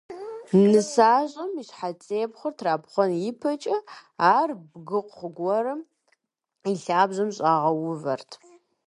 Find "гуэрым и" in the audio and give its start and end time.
5.37-6.73